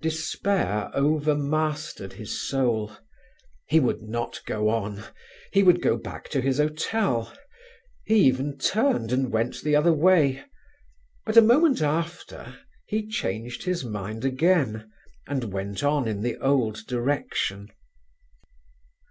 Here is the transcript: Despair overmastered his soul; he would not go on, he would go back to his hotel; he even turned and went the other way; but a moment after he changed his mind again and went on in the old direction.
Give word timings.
Despair 0.00 0.90
overmastered 0.94 2.14
his 2.14 2.40
soul; 2.40 2.92
he 3.66 3.78
would 3.80 4.00
not 4.02 4.40
go 4.46 4.70
on, 4.70 5.04
he 5.52 5.62
would 5.62 5.82
go 5.82 5.98
back 5.98 6.26
to 6.30 6.40
his 6.40 6.56
hotel; 6.56 7.36
he 8.06 8.14
even 8.24 8.56
turned 8.56 9.12
and 9.12 9.30
went 9.30 9.60
the 9.60 9.76
other 9.76 9.92
way; 9.92 10.42
but 11.26 11.36
a 11.36 11.42
moment 11.42 11.82
after 11.82 12.58
he 12.86 13.06
changed 13.06 13.64
his 13.64 13.84
mind 13.84 14.24
again 14.24 14.90
and 15.26 15.52
went 15.52 15.84
on 15.84 16.08
in 16.08 16.22
the 16.22 16.38
old 16.38 16.86
direction. 16.86 17.68